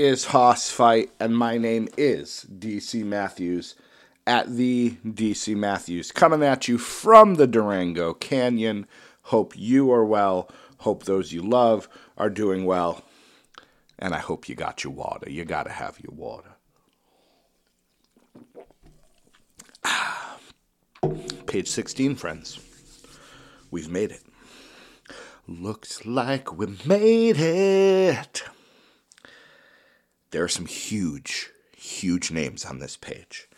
[0.00, 3.74] is Hoss Fight, and my name is DC Matthews
[4.26, 8.86] at the DC Matthews, coming at you from the Durango Canyon.
[9.24, 10.50] Hope you are well.
[10.78, 11.86] Hope those you love
[12.16, 13.04] are doing well.
[13.98, 15.28] And I hope you got your water.
[15.28, 16.52] You got to have your water.
[19.84, 20.38] Ah.
[21.46, 22.58] Page 16, friends.
[23.70, 24.22] We've made it.
[25.46, 28.44] Looks like we made it.
[30.30, 33.48] There are some huge, huge names on this page.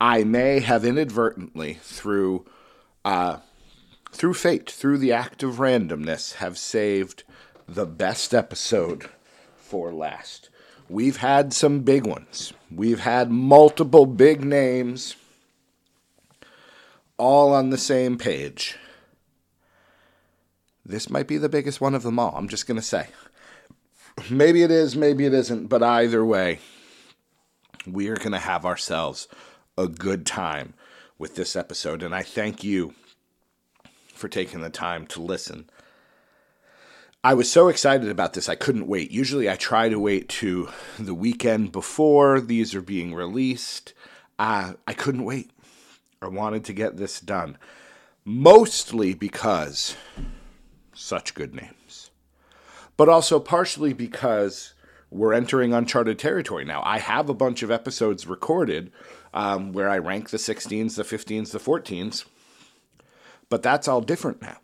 [0.00, 2.44] I may have inadvertently, through
[3.04, 3.38] uh,
[4.12, 7.24] through fate, through the act of randomness, have saved
[7.66, 9.08] the best episode
[9.56, 10.50] for last.
[10.88, 12.52] We've had some big ones.
[12.70, 15.16] We've had multiple big names
[17.16, 18.76] all on the same page.
[20.84, 22.34] This might be the biggest one of them all.
[22.36, 23.08] I'm just going to say.
[24.30, 26.58] Maybe it is, maybe it isn't, but either way,
[27.86, 29.26] we are going to have ourselves
[29.76, 30.74] a good time
[31.18, 32.02] with this episode.
[32.02, 32.94] And I thank you
[34.14, 35.68] for taking the time to listen.
[37.24, 39.12] I was so excited about this, I couldn't wait.
[39.12, 40.68] Usually, I try to wait to
[40.98, 43.94] the weekend before these are being released.
[44.38, 45.50] Uh, I couldn't wait.
[46.20, 47.58] I wanted to get this done.
[48.24, 49.96] Mostly because
[50.94, 51.81] such good names
[53.02, 54.74] but also partially because
[55.10, 56.80] we're entering uncharted territory now.
[56.86, 58.92] I have a bunch of episodes recorded
[59.34, 62.26] um, where I rank the 16s, the 15s, the 14s,
[63.48, 64.58] but that's all different now.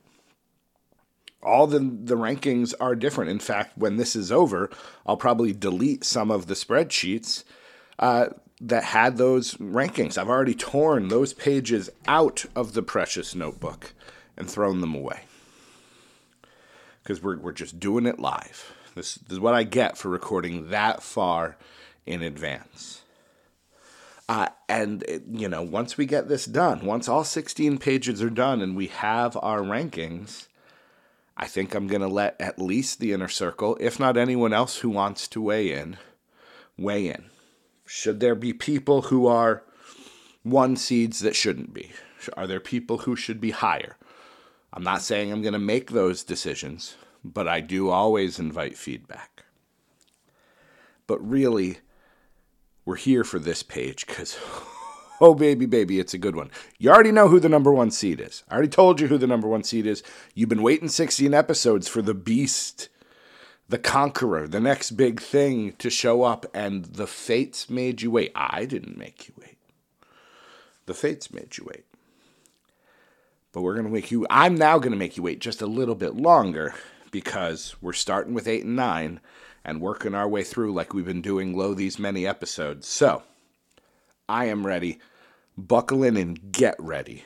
[1.43, 3.32] All the, the rankings are different.
[3.32, 4.71] In fact, when this is over,
[5.04, 7.43] I'll probably delete some of the spreadsheets
[7.98, 8.28] uh,
[8.60, 10.16] that had those rankings.
[10.16, 13.94] I've already torn those pages out of the precious notebook
[14.37, 15.22] and thrown them away
[17.08, 18.70] because we're, we're just doing it live.
[18.94, 21.56] This, this, is what I get for recording that far
[22.04, 23.00] in advance.
[24.28, 28.28] Uh, and, it, you know, once we get this done, once all 16 pages are
[28.28, 30.48] done and we have our rankings,
[31.34, 34.78] I think I'm going to let at least the inner circle, if not anyone else
[34.78, 35.97] who wants to weigh in,
[36.76, 37.24] weigh in.
[37.86, 39.62] Should there be people who are
[40.42, 41.92] one seeds that shouldn't be?
[42.36, 43.97] Are there people who should be higher?
[44.72, 49.44] I'm not saying I'm going to make those decisions, but I do always invite feedback.
[51.06, 51.78] But really,
[52.84, 54.38] we're here for this page because,
[55.20, 56.50] oh, baby, baby, it's a good one.
[56.78, 58.44] You already know who the number one seed is.
[58.48, 60.02] I already told you who the number one seed is.
[60.34, 62.90] You've been waiting 16 episodes for the beast,
[63.70, 68.32] the conqueror, the next big thing to show up, and the fates made you wait.
[68.34, 69.56] I didn't make you wait.
[70.84, 71.88] The fates made you wait
[73.53, 75.66] but we're going to make you i'm now going to make you wait just a
[75.66, 76.75] little bit longer
[77.10, 79.20] because we're starting with 8 and 9
[79.64, 82.86] and working our way through like we've been doing low these many episodes.
[82.88, 83.22] So
[84.28, 84.98] i am ready.
[85.56, 87.25] Buckle in and get ready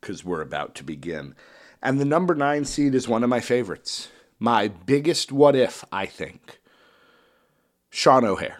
[0.00, 1.34] because we're about to begin.
[1.82, 4.08] And the number 9 seed is one of my favorites.
[4.38, 6.60] My biggest what if i think.
[7.90, 8.58] Sean O'Haire.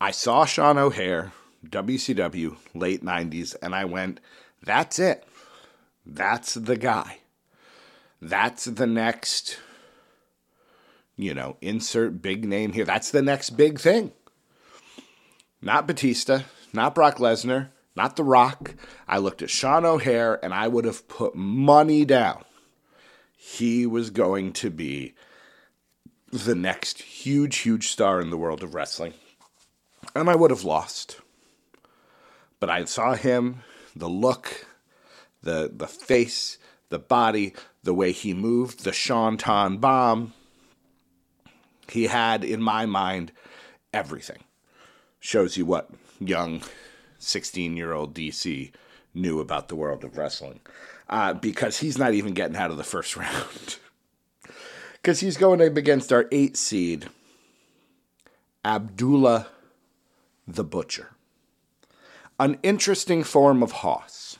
[0.00, 1.32] i saw sean o'haire
[1.70, 4.20] WCW, late 90s, and I went,
[4.62, 5.24] that's it.
[6.04, 7.18] That's the guy.
[8.20, 9.58] That's the next,
[11.16, 12.84] you know, insert big name here.
[12.84, 14.12] That's the next big thing.
[15.60, 16.40] Not Batista,
[16.72, 18.74] not Brock Lesnar, not The Rock.
[19.06, 22.44] I looked at Sean O'Haire and I would have put money down.
[23.36, 25.14] He was going to be
[26.30, 29.14] the next huge, huge star in the world of wrestling.
[30.14, 31.20] And I would have lost.
[32.60, 33.62] But I saw him,
[33.94, 34.66] the look,
[35.42, 36.58] the the face,
[36.88, 40.32] the body, the way he moved, the Seanton bomb.
[41.88, 43.32] He had, in my mind,
[43.94, 44.44] everything.
[45.20, 45.90] Shows you what
[46.20, 46.62] young
[47.18, 48.72] 16 year old DC
[49.14, 50.60] knew about the world of wrestling.
[51.08, 53.78] Uh, because he's not even getting out of the first round.
[54.94, 57.08] Because he's going up against our eight seed,
[58.64, 59.46] Abdullah
[60.46, 61.10] the Butcher
[62.38, 64.38] an interesting form of hoss.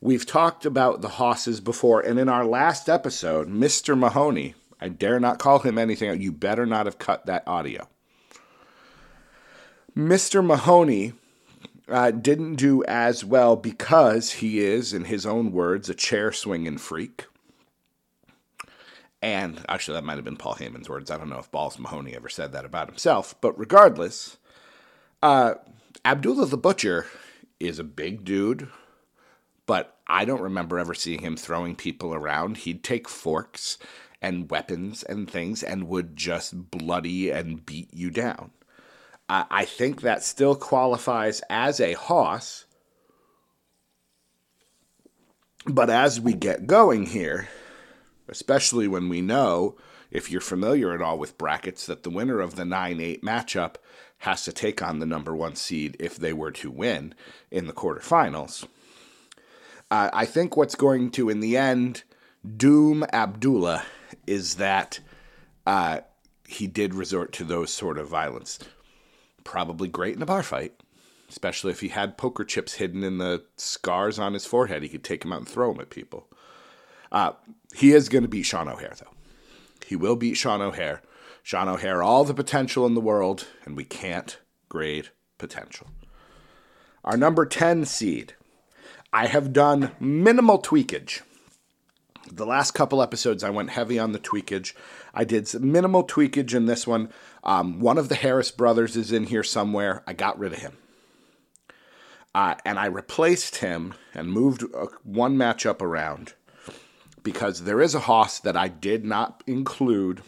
[0.00, 3.98] We've talked about the hosses before, and in our last episode, Mr.
[3.98, 7.88] Mahoney, I dare not call him anything, you better not have cut that audio.
[9.96, 10.44] Mr.
[10.44, 11.14] Mahoney
[11.88, 16.78] uh, didn't do as well because he is, in his own words, a chair swinging
[16.78, 17.26] freak.
[19.20, 21.10] And actually, that might have been Paul Heyman's words.
[21.10, 23.34] I don't know if Balls Mahoney ever said that about himself.
[23.40, 24.36] But regardless,
[25.22, 25.54] uh,
[26.04, 27.06] Abdullah the Butcher
[27.60, 28.68] is a big dude,
[29.66, 32.58] but I don't remember ever seeing him throwing people around.
[32.58, 33.78] He'd take forks
[34.22, 38.50] and weapons and things and would just bloody and beat you down.
[39.28, 42.64] Uh, I think that still qualifies as a hoss.
[45.66, 47.48] But as we get going here,
[48.28, 49.76] especially when we know,
[50.10, 53.74] if you're familiar at all with brackets, that the winner of the 9 8 matchup
[54.18, 57.14] has to take on the number one seed if they were to win
[57.50, 58.66] in the quarterfinals.
[59.90, 62.02] Uh, I think what's going to, in the end,
[62.56, 63.84] doom Abdullah
[64.26, 65.00] is that
[65.66, 66.00] uh,
[66.46, 68.58] he did resort to those sort of violence.
[69.44, 70.74] Probably great in a bar fight,
[71.28, 74.82] especially if he had poker chips hidden in the scars on his forehead.
[74.82, 76.26] He could take them out and throw them at people.
[77.10, 77.32] Uh,
[77.74, 79.14] he is going to beat Sean O'Haire, though.
[79.86, 81.00] He will beat Sean O'Haire.
[81.48, 84.36] Sean O'Haire all the potential in the world, and we can't
[84.68, 85.08] grade
[85.38, 85.86] potential.
[87.02, 88.34] Our number 10 seed.
[89.14, 91.22] I have done minimal tweakage.
[92.30, 94.74] The last couple episodes, I went heavy on the tweakage.
[95.14, 97.08] I did minimal tweakage in this one.
[97.42, 100.02] Um, one of the Harris brothers is in here somewhere.
[100.06, 100.76] I got rid of him.
[102.34, 106.34] Uh, and I replaced him and moved uh, one matchup around
[107.22, 110.20] because there is a hoss that I did not include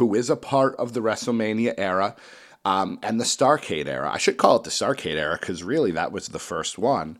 [0.00, 2.16] who is a part of the WrestleMania era
[2.64, 4.10] um, and the Starcade era.
[4.10, 7.18] I should call it the Starcade era because really that was the first one.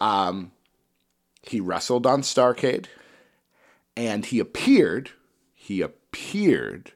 [0.00, 0.52] Um,
[1.42, 2.86] he wrestled on Starcade
[3.98, 5.10] and he appeared,
[5.52, 6.92] he appeared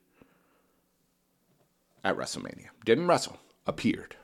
[2.03, 2.69] at WrestleMania.
[2.87, 4.17] Didn't wrestle, appeared.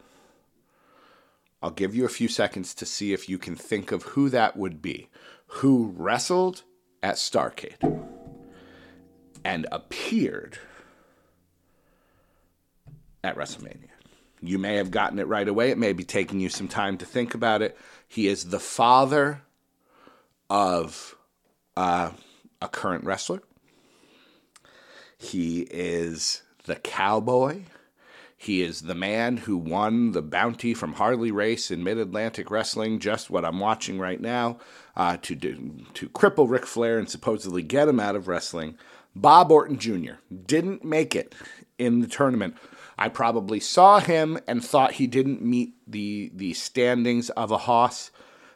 [1.63, 4.57] I'll give you a few seconds to see if you can think of who that
[4.57, 5.11] would be.
[5.59, 6.63] Who wrestled
[7.03, 8.09] at Starcade
[9.45, 10.57] and appeared
[13.25, 13.89] at WrestleMania.
[14.41, 15.71] You may have gotten it right away.
[15.71, 17.79] It may be taking you some time to think about it.
[18.09, 19.43] He is the father
[20.51, 21.17] of
[21.77, 22.11] uh,
[22.61, 23.43] a current wrestler.
[25.17, 27.63] He is the cowboy.
[28.37, 32.99] He is the man who won the bounty from Harley Race in Mid Atlantic Wrestling,
[32.99, 34.59] just what I'm watching right now,
[34.97, 38.77] uh, to, do, to cripple Ric Flair and supposedly get him out of wrestling.
[39.15, 40.15] Bob Orton Jr.
[40.47, 41.37] didn't make it
[41.79, 42.57] in the tournament.
[42.99, 48.11] I probably saw him and thought he didn't meet the the standings of a hoss,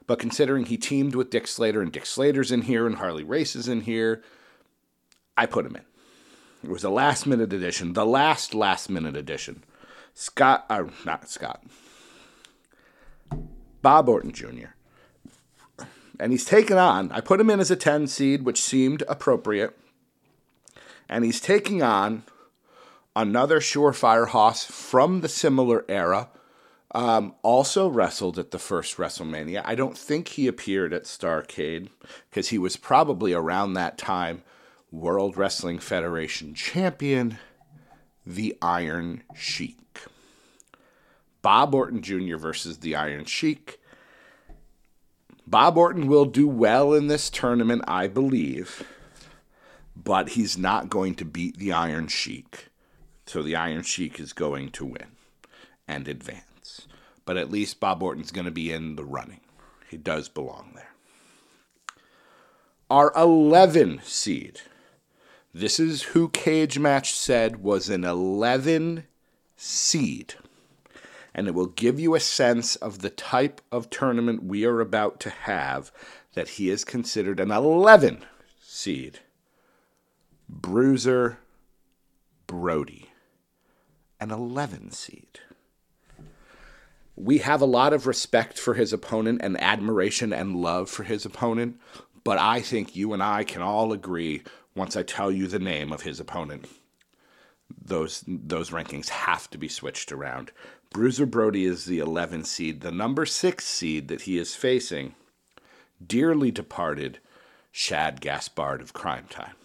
[0.06, 3.56] but considering he teamed with Dick Slater and Dick Slater's in here and Harley Race
[3.56, 4.22] is in here,
[5.36, 5.82] I put him in.
[6.64, 9.64] It was a last minute addition, the last last minute addition.
[10.14, 11.62] Scott, uh, not Scott,
[13.82, 14.68] Bob Orton Jr.
[16.18, 19.76] And he's taken on, I put him in as a 10 seed, which seemed appropriate.
[21.08, 22.22] And he's taking on
[23.16, 26.28] another surefire hoss from the similar era.
[26.94, 29.62] Um, also wrestled at the first WrestleMania.
[29.64, 31.88] I don't think he appeared at Starcade
[32.30, 34.42] because he was probably around that time
[34.92, 37.38] World Wrestling Federation champion,
[38.24, 40.04] the Iron Sheik.
[41.42, 42.36] Bob Orton Jr.
[42.36, 43.80] versus the Iron Sheik.
[45.46, 48.84] Bob Orton will do well in this tournament, I believe,
[49.94, 52.68] but he's not going to beat the Iron Sheik.
[53.26, 55.08] So the Iron Sheik is going to win
[55.88, 56.86] and advance.
[57.24, 59.40] But at least Bob Orton's going to be in the running.
[59.90, 60.92] He does belong there.
[62.88, 64.60] Our 11 seed.
[65.52, 69.04] This is who Cage Match said was an 11
[69.56, 70.34] seed.
[71.34, 75.18] And it will give you a sense of the type of tournament we are about
[75.20, 75.90] to have
[76.34, 78.24] that he is considered an 11
[78.60, 79.18] seed.
[80.48, 81.38] Bruiser
[82.46, 83.05] Brody
[84.20, 85.40] an 11 seed.
[87.14, 91.24] We have a lot of respect for his opponent and admiration and love for his
[91.24, 91.80] opponent,
[92.24, 94.42] but I think you and I can all agree
[94.74, 96.66] once I tell you the name of his opponent.
[97.82, 100.52] Those those rankings have to be switched around.
[100.90, 105.14] Bruiser Brody is the 11 seed, the number 6 seed that he is facing.
[106.04, 107.18] Dearly departed
[107.72, 109.56] Shad Gaspard of Cryme Tyme.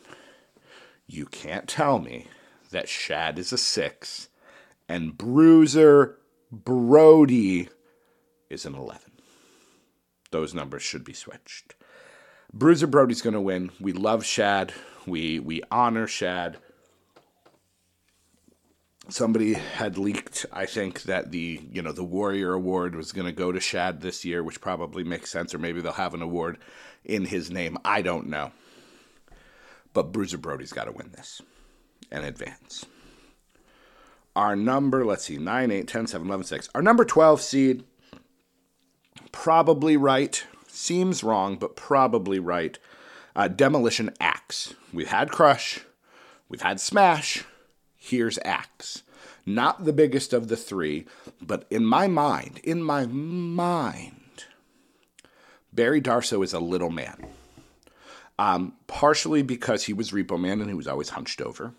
[1.06, 2.28] You can't tell me
[2.72, 4.30] that Shad is a 6
[4.92, 6.18] and Bruiser
[6.52, 7.70] Brody
[8.50, 9.02] is an 11.
[10.32, 11.76] Those numbers should be switched.
[12.54, 13.72] Bruiser Brody's going to win.
[13.80, 14.74] We love Shad.
[15.08, 16.58] We we honor Shad.
[19.10, 23.32] Somebody had leaked, I think, that the you know the Warrior Award was going to
[23.32, 26.58] go to Shad this year, which probably makes sense, or maybe they'll have an award
[27.06, 27.78] in his name.
[27.86, 28.52] I don't know.
[29.94, 31.42] but Bruiser Brody's got to win this
[32.12, 32.86] and advance.
[34.36, 36.70] Our number, let's see, 9, 8, 10, 7, 11, 6.
[36.74, 37.84] Our number 12 seed,
[39.32, 40.44] probably right.
[40.68, 42.80] Seems wrong, but probably right.
[43.36, 44.74] Uh, Demolition Axe.
[44.94, 45.82] We've had Crush,
[46.50, 47.44] we've had Smash.
[47.96, 49.04] Here's Axe.
[49.46, 51.06] Not the biggest of the three,
[51.42, 54.46] but in my mind, in my mind,
[55.74, 57.28] Barry Darsow is a little man.
[58.40, 61.74] Um, partially because he was Repo Man and he was always hunched over,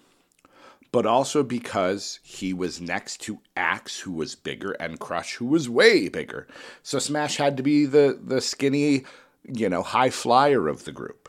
[0.93, 5.69] but also because he was next to Axe, who was bigger, and Crush, who was
[5.69, 6.47] way bigger.
[6.83, 9.05] So Smash had to be the the skinny,
[9.45, 11.29] you know, high flyer of the group.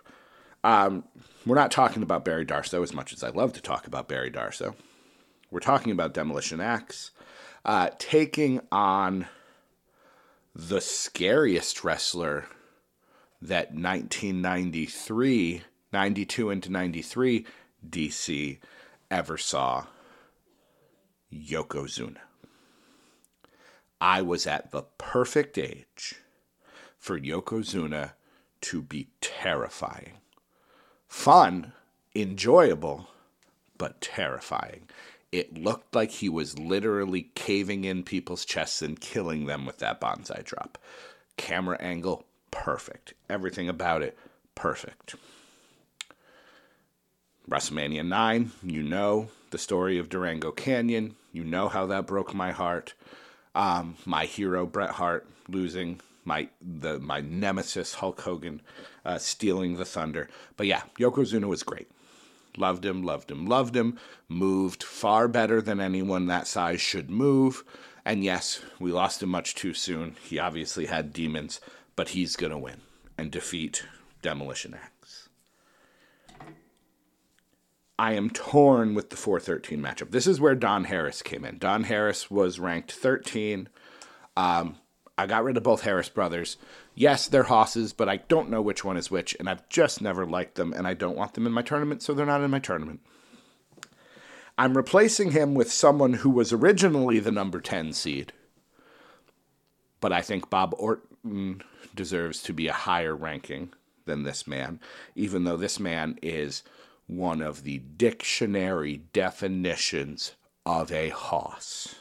[0.64, 1.06] Um,
[1.46, 4.32] we're not talking about Barry Darsow as much as I love to talk about Barry
[4.32, 4.76] Darsow.
[5.50, 7.12] We're talking about Demolition Axe
[7.66, 9.28] uh, taking on
[10.56, 12.46] the scariest wrestler
[13.42, 17.46] that 1993, 92 into 93
[17.90, 18.60] DC
[19.14, 19.86] ever saw
[21.32, 22.18] Yokozuna.
[24.02, 26.16] I was at the perfect age
[26.98, 28.14] for Yokozuna
[28.62, 30.14] to be terrifying.
[31.08, 31.74] Fun,
[32.16, 33.08] enjoyable,
[33.78, 34.90] but terrifying.
[35.32, 40.00] It looked like he was literally caving in people's chests and killing them with that
[40.00, 40.80] Banzai drop.
[41.38, 43.14] Camera angle, perfect.
[43.30, 44.18] Everything about it,
[44.56, 45.16] perfect.
[47.50, 51.16] WrestleMania 9, you know the story of Durango Canyon.
[51.32, 52.94] You know how that broke my heart.
[53.54, 56.02] Um, my hero, Bret Hart, losing.
[56.26, 58.62] My the my nemesis, Hulk Hogan,
[59.04, 60.30] uh, stealing the thunder.
[60.56, 61.90] But yeah, Yokozuna was great.
[62.56, 64.00] Loved him, loved him, loved him.
[64.30, 67.64] Moved far better than anyone that size should move.
[68.06, 70.16] And yes, we lost him much too soon.
[70.24, 71.60] He obviously had demons,
[71.96, 72.82] but he's going to win
[73.18, 73.84] and defeat
[74.22, 74.93] Demolition Axe.
[77.98, 80.12] I am torn with the 413 matchup.
[80.12, 81.60] This is where Don Harris came in.
[81.60, 83.70] Don Harris was ranked 13.
[84.36, 84.78] Um,
[85.18, 86.58] I got rid of both Harris brothers.
[86.96, 90.26] Yes, they're hosses, but I don't know which one is which, and I've just never
[90.26, 92.60] liked them, and I don't want them in my tournament, so they're not in my
[92.60, 93.02] tournament.
[94.58, 98.34] I'm replacing him with someone who was originally the number 10 seed,
[100.00, 101.62] but I think Bob Orton
[101.96, 103.72] deserves to be a higher ranking
[104.06, 104.80] than this man,
[105.16, 106.64] even though this man is
[107.08, 110.34] one of the dictionary definitions
[110.66, 111.96] of a hoss.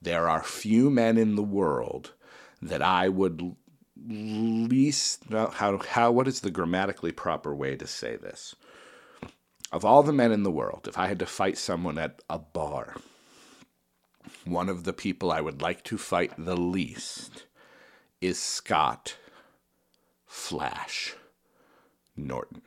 [0.00, 2.12] There are few men in the world
[2.60, 3.56] that I would
[4.04, 8.54] least how how what is the grammatically proper way to say this?
[9.70, 12.38] Of all the men in the world, if I had to fight someone at a
[12.38, 12.96] bar,
[14.44, 17.46] one of the people I would like to fight the least
[18.20, 19.16] is Scott
[20.26, 21.14] Flash
[22.16, 22.62] Norton.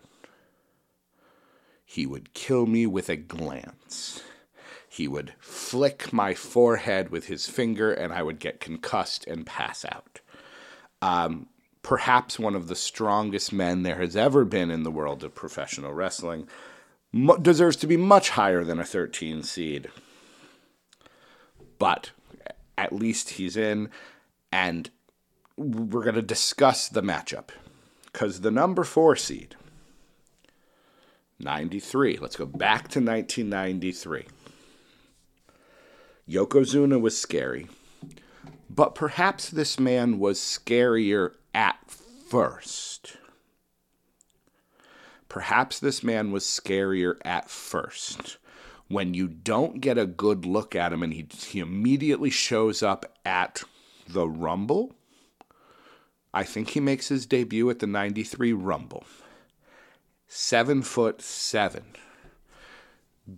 [1.95, 4.21] He would kill me with a glance.
[4.89, 9.85] He would flick my forehead with his finger, and I would get concussed and pass
[9.85, 10.19] out.
[11.01, 11.47] Um,
[11.83, 15.93] perhaps one of the strongest men there has ever been in the world of professional
[15.93, 16.49] wrestling,
[17.41, 19.87] deserves to be much higher than a 13 seed.
[21.79, 22.11] But
[22.77, 23.89] at least he's in,
[24.51, 24.89] and
[25.55, 27.51] we're going to discuss the matchup.
[28.11, 29.55] Because the number four seed,
[31.39, 32.17] 93.
[32.17, 34.25] Let's go back to 1993.
[36.27, 37.67] Yokozuna was scary,
[38.69, 43.17] but perhaps this man was scarier at first.
[45.29, 48.37] Perhaps this man was scarier at first.
[48.87, 53.17] When you don't get a good look at him and he, he immediately shows up
[53.25, 53.63] at
[54.07, 54.93] the Rumble,
[56.33, 59.05] I think he makes his debut at the 93 Rumble
[60.27, 61.83] seven foot seven,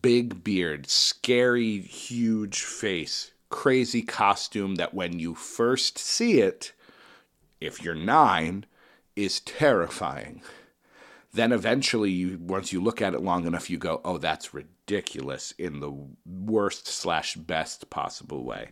[0.02, 6.74] big beard, scary, huge face, crazy costume that when you first see it,
[7.60, 8.66] if you're nine,
[9.16, 10.42] is terrifying.
[11.34, 15.52] Then eventually, you, once you look at it long enough, you go, oh, that's ridiculous
[15.58, 15.94] in the
[16.26, 18.70] worst slash best possible way.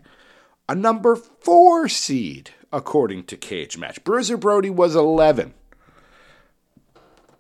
[0.68, 4.04] A number four seed, according to Cage Match.
[4.04, 5.54] Bruiser Brody was 11.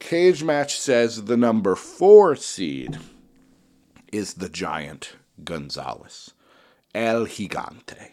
[0.05, 2.99] Cage Match says the number four seed
[4.11, 6.31] is the giant Gonzalez,
[6.93, 8.11] El Gigante.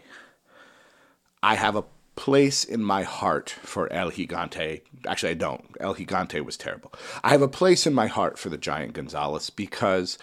[1.43, 1.85] I have a
[2.17, 4.81] place in my heart for El Gigante.
[5.07, 5.67] Actually, I don't.
[5.81, 6.95] El Gigante was terrible.
[7.23, 10.17] I have a place in my heart for the giant Gonzalez because,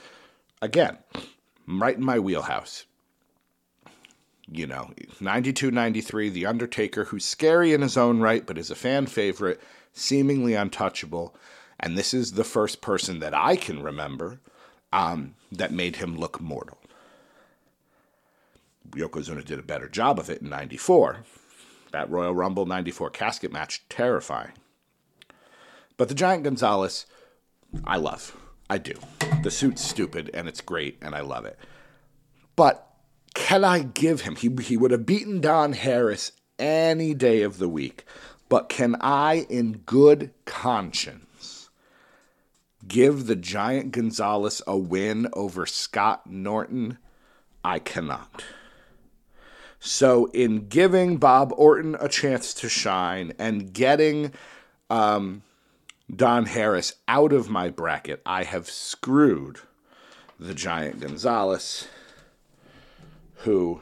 [0.63, 0.97] again,
[1.67, 2.85] right in my wheelhouse.
[4.51, 8.75] You know, 92 93, The Undertaker, who's scary in his own right, but is a
[8.75, 9.61] fan favorite,
[9.93, 11.35] seemingly untouchable
[11.79, 14.39] And this is the first person that I can remember
[14.91, 16.77] um, that made him look mortal.
[18.91, 21.23] Yokozuna did a better job of it in 94.
[21.91, 24.51] That Royal Rumble 94 casket match, terrifying.
[25.97, 27.05] But the Giant Gonzalez,
[27.83, 28.35] I love.
[28.69, 28.93] I do.
[29.43, 31.57] The suit's stupid and it's great and I love it.
[32.55, 32.87] But
[33.33, 34.35] can I give him?
[34.35, 38.05] He, he would have beaten Don Harris any day of the week.
[38.49, 41.25] But can I, in good conscience,
[42.87, 46.97] give the Giant Gonzalez a win over Scott Norton?
[47.63, 48.43] I cannot.
[49.79, 54.33] So, in giving Bob Orton a chance to shine and getting
[54.89, 55.43] um,
[56.13, 59.59] Don Harris out of my bracket, I have screwed
[60.37, 61.87] the Giant Gonzalez,
[63.35, 63.81] who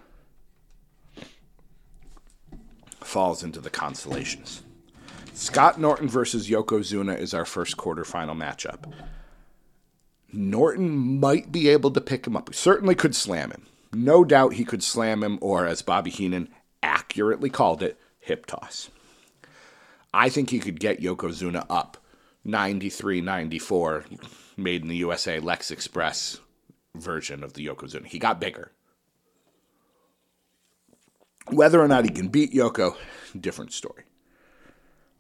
[3.02, 4.62] falls into the constellations.
[5.38, 8.92] Scott Norton versus Yokozuna is our first quarterfinal matchup.
[10.34, 12.50] Norton might be able to pick him up.
[12.50, 13.68] He certainly could slam him.
[13.94, 16.50] No doubt he could slam him, or as Bobby Heenan
[16.82, 18.90] accurately called it, hip toss.
[20.12, 21.98] I think he could get Yokozuna up
[22.44, 24.06] 93 94,
[24.58, 26.40] made in the USA Lex Express
[26.96, 28.08] version of the Yokozuna.
[28.08, 28.72] He got bigger.
[31.52, 32.96] Whether or not he can beat Yoko,
[33.40, 34.07] different story.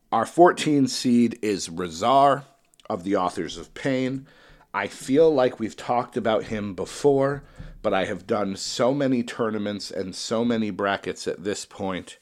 [0.09, 2.45] Our 14 seed is Rezar
[2.89, 4.25] of the Authors of Pain.
[4.73, 7.43] I feel like we've talked about him before,
[7.81, 12.19] but I have done so many tournaments and so many brackets at this point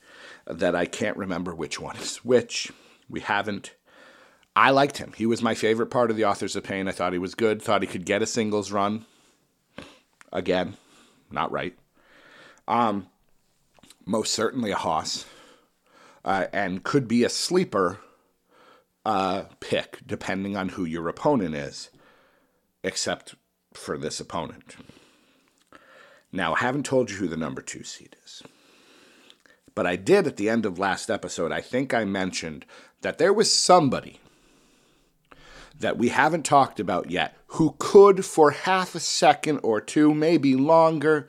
[0.48, 2.72] that I can't remember which one is which.
[3.08, 3.76] We haven't.
[4.56, 5.14] I liked him.
[5.16, 6.88] He was my favorite part of the Authors of Pain.
[6.88, 9.06] I thought he was good, thought he could get a singles run.
[10.34, 10.76] Again,
[11.30, 11.78] not right.
[12.68, 13.10] Um,
[14.08, 15.26] most certainly a Hoss,
[16.26, 18.00] uh, and could be a sleeper
[19.06, 21.92] uh, pick depending on who your opponent is,
[22.84, 23.36] except
[23.74, 24.76] for this opponent.
[26.32, 28.44] Now, I haven't told you who the number two seed is.
[29.76, 31.52] But I did at the end of last episode.
[31.52, 32.66] I think I mentioned
[33.02, 34.20] that there was somebody
[35.78, 40.56] that we haven't talked about yet who could, for half a second or two, maybe
[40.56, 41.28] longer,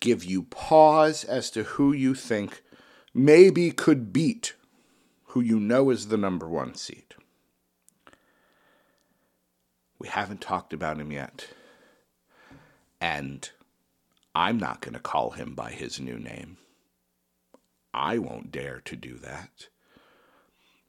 [0.00, 2.61] give you pause as to who you think
[3.14, 4.54] maybe could beat
[5.26, 7.14] who you know is the number one seed.
[9.98, 11.48] We haven't talked about him yet.
[13.00, 13.48] And
[14.34, 16.56] I'm not going to call him by his new name.
[17.94, 19.68] I won't dare to do that.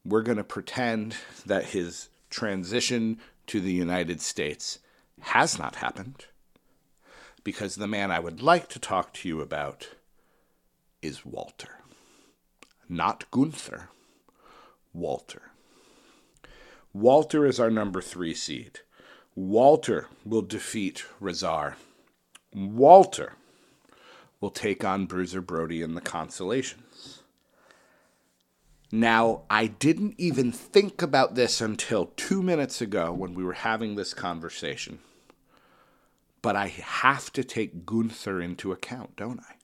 [0.04, 4.78] We're going to pretend that his transition to the United States
[5.20, 6.26] has not happened
[7.44, 9.88] because the man I would like to talk to you about
[11.02, 11.83] is Walter.
[12.94, 13.88] Not Gunther,
[14.92, 15.50] Walter.
[16.92, 18.80] Walter is our number three seed.
[19.34, 21.76] Walter will defeat Rezar.
[22.54, 23.32] Walter
[24.40, 27.22] will take on Bruiser Brody in the consolations.
[28.92, 33.96] Now, I didn't even think about this until two minutes ago when we were having
[33.96, 35.00] this conversation
[36.44, 39.54] but I have to take Gunther into account, don't I?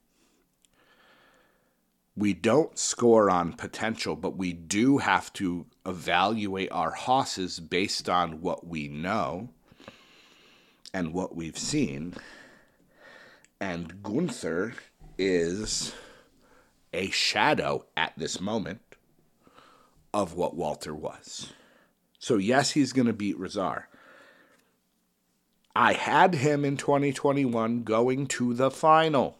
[2.16, 8.40] We don't score on potential, but we do have to evaluate our hosses based on
[8.40, 9.50] what we know
[10.92, 12.14] and what we've seen.
[13.60, 14.74] And Gunther
[15.18, 15.94] is
[16.92, 18.80] a shadow at this moment
[20.12, 21.52] of what Walter was.
[22.18, 23.88] So, yes, he's going to beat Rezar.
[25.74, 29.39] I had him in 2021 going to the final.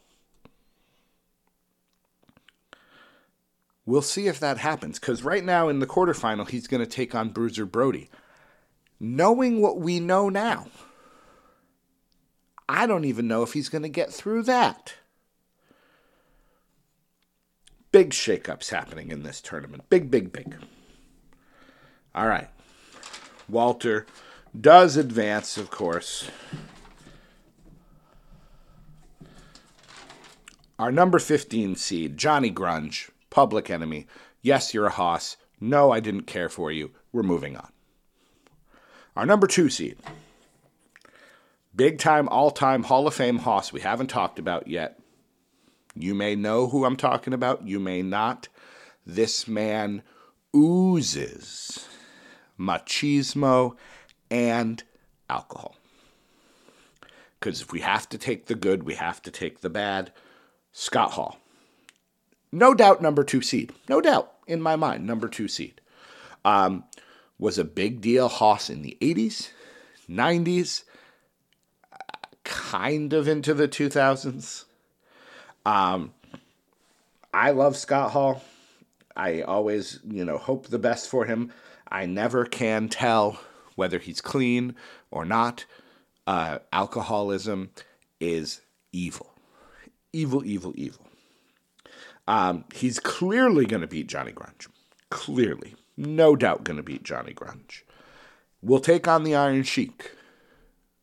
[3.91, 7.13] We'll see if that happens because right now in the quarterfinal, he's going to take
[7.13, 8.09] on Bruiser Brody.
[9.01, 10.69] Knowing what we know now,
[12.69, 14.95] I don't even know if he's going to get through that.
[17.91, 19.91] Big shakeups happening in this tournament.
[19.91, 20.55] Big, big, big.
[22.15, 22.49] All right.
[23.49, 24.07] Walter
[24.59, 26.31] does advance, of course.
[30.79, 34.07] Our number 15 seed, Johnny Grunge, Public Enemy.
[34.43, 35.37] Yes, you're a hoss.
[35.61, 36.91] No, I didn't care for you.
[37.13, 37.71] We're moving on.
[39.17, 39.99] Our number two seed,
[41.75, 44.99] big time, all time Hall of Fame hoss we haven't talked about yet.
[45.95, 48.49] You may know who I'm talking about, you may not.
[49.05, 50.03] This man
[50.55, 51.89] oozes
[52.59, 53.77] machismo
[54.31, 54.83] and
[55.29, 55.77] alcohol.
[57.39, 60.13] Because if we have to take the good, we have to take the bad.
[60.73, 61.40] Scott Hall.
[62.53, 63.73] No doubt number two seed.
[63.89, 65.81] No doubt in my mind, number two seed.
[66.45, 66.85] Um,
[67.39, 69.51] was a big deal Hoss in the 80s,
[70.09, 70.85] 90s,
[72.45, 74.65] kind of into the 2000s.
[75.65, 76.13] Um,
[77.33, 78.43] I love Scott Hall.
[79.17, 81.53] I always, you know, hope the best for him.
[81.91, 83.41] I never can tell
[83.75, 84.75] whether he's clean
[85.11, 85.65] or not.
[86.27, 87.71] Uh, alcoholism
[88.21, 88.61] is
[88.93, 89.33] evil.
[90.13, 91.10] Evil, evil, evil.
[92.31, 94.69] Um, he's clearly going to beat Johnny Grunge.
[95.11, 95.75] Clearly.
[95.97, 97.83] No doubt going to beat Johnny Grunge.
[98.63, 100.13] We'll take on the Iron Sheik.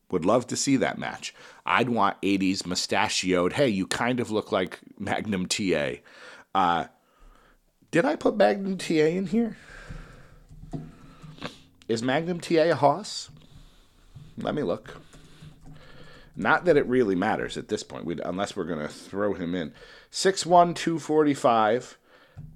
[0.09, 1.35] Would love to see that match.
[1.65, 3.53] I'd want 80s mustachioed.
[3.53, 5.95] Hey, you kind of look like Magnum TA.
[6.55, 6.85] Uh,
[7.91, 9.57] did I put Magnum TA in here?
[11.89, 13.29] Is Magnum TA a hoss?
[14.37, 15.01] Let me look.
[16.37, 19.53] Not that it really matters at this point, We'd, unless we're going to throw him
[19.53, 19.73] in.
[20.11, 21.97] 6'1, 245.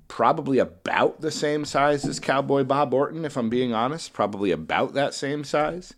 [0.07, 4.13] Probably about the same size as Cowboy Bob Orton, if I'm being honest.
[4.13, 5.93] Probably about that same size.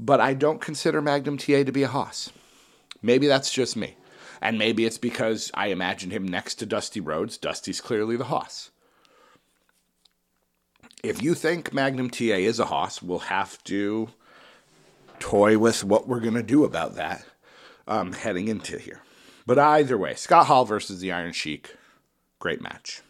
[0.00, 2.32] But I don't consider Magnum TA to be a hoss.
[3.02, 3.96] Maybe that's just me.
[4.40, 7.38] And maybe it's because I imagine him next to Dusty Rhodes.
[7.38, 8.70] Dusty's clearly the hoss.
[11.04, 14.08] If you think Magnum TA is a hoss, we'll have to
[15.18, 17.24] toy with what we're going to do about that
[17.86, 19.02] um, heading into here.
[19.46, 21.76] But either way, Scott Hall versus the Iron Sheik,
[22.38, 23.02] great match.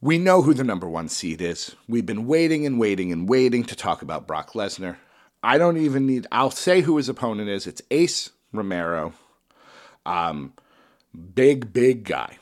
[0.00, 1.74] We know who the number one seed is.
[1.88, 4.96] We've been waiting and waiting and waiting to talk about Brock Lesnar.
[5.42, 7.66] I don't even need, I'll say who his opponent is.
[7.66, 9.14] It's Ace Romero.
[10.04, 10.52] Um,
[11.34, 12.38] big, big guy.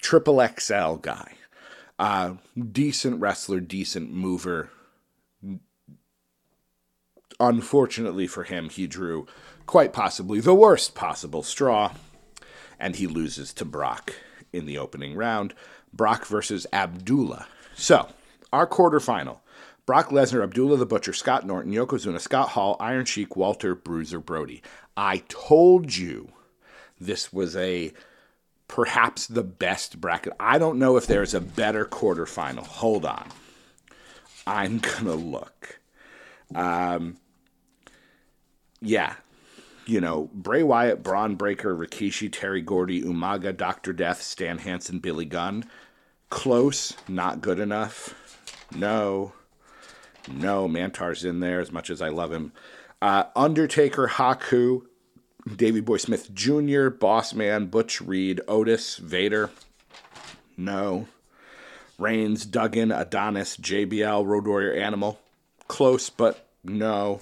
[0.00, 1.32] Triple XL guy.
[1.98, 2.34] Uh,
[2.72, 4.70] decent wrestler, decent mover,
[7.38, 9.26] Unfortunately for him, he drew
[9.66, 11.92] quite possibly the worst possible straw,
[12.78, 14.14] and he loses to Brock
[14.52, 15.54] in the opening round.
[15.92, 17.46] Brock versus Abdullah.
[17.74, 18.08] So,
[18.52, 19.40] our quarterfinal
[19.86, 24.60] Brock Lesnar, Abdullah the Butcher, Scott Norton, Yokozuna, Scott Hall, Iron Sheik, Walter, Bruiser, Brody.
[24.96, 26.32] I told you
[27.00, 27.92] this was a
[28.66, 30.32] perhaps the best bracket.
[30.40, 32.66] I don't know if there's a better quarterfinal.
[32.66, 33.28] Hold on.
[34.44, 35.78] I'm going to look.
[36.52, 37.18] Um,
[38.80, 39.14] yeah,
[39.86, 43.92] you know, Bray Wyatt, Bron Breakker, Rikishi, Terry Gordy, Umaga, Dr.
[43.92, 45.64] Death, Stan Hansen, Billy Gunn.
[46.28, 48.14] Close, not good enough.
[48.74, 49.32] No.
[50.28, 52.52] No, Mantaur's in there as much as I love him.
[53.00, 54.82] Uh, Undertaker, Haku,
[55.54, 59.50] Davey Boy Smith Jr., Boss Man, Butch Reed, Otis, Vader.
[60.56, 61.06] No.
[61.98, 65.20] Reigns, Duggan, Adonis, JBL, Road Warrior Animal.
[65.68, 67.20] Close, but no.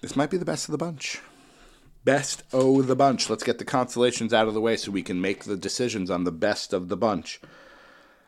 [0.00, 1.20] This might be the best of the bunch.
[2.04, 3.28] Best o the bunch.
[3.28, 6.24] Let's get the constellations out of the way so we can make the decisions on
[6.24, 7.40] the best of the bunch.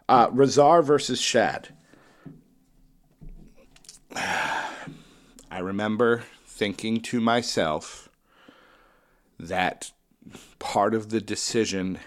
[0.09, 1.69] Uh, Rezar versus Shad.
[4.17, 8.09] I remember thinking to myself
[9.39, 9.93] that
[10.59, 11.99] part of the decision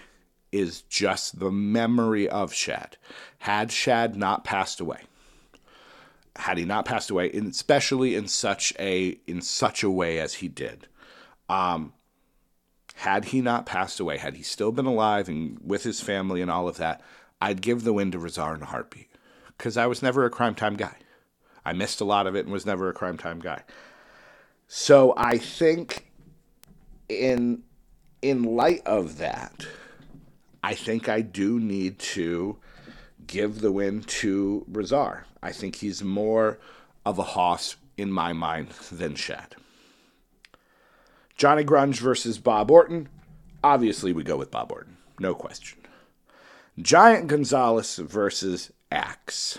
[0.52, 2.96] is just the memory of Shad.
[3.38, 5.00] Had Shad not passed away,
[6.36, 10.48] had he not passed away, especially in such a in such a way as he
[10.48, 10.88] did,
[11.48, 11.92] um,
[12.96, 16.50] had he not passed away, had he still been alive and with his family and
[16.50, 17.00] all of that,
[17.40, 19.08] I'd give the win to Rezar in a heartbeat
[19.56, 20.96] because I was never a Cryme Tyme guy.
[21.64, 23.62] I missed a lot of it and was never a Cryme Tyme guy.
[24.66, 26.10] So I think
[27.08, 27.62] in
[28.22, 29.66] in light of that,
[30.62, 32.58] I think I do need to
[33.26, 35.26] give the win to Rezar.
[35.42, 36.58] I think he's more
[37.04, 39.56] of a hoss in my mind than Shad.
[41.36, 43.08] Johnny Grunge versus Bob Orton.
[43.62, 44.96] Obviously, we go with Bob Orton.
[45.18, 45.78] No question.
[46.80, 49.58] Giant Gonzalez versus Axe.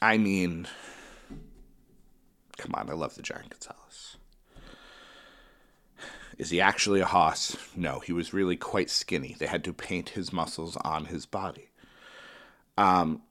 [0.00, 0.68] I mean,
[2.56, 3.87] come on, I love the Giant Gonzalez.
[6.38, 7.56] Is he actually a hoss?
[7.74, 9.34] No, he was really quite skinny.
[9.38, 11.70] They had to paint his muscles on his body.
[12.76, 13.22] Um,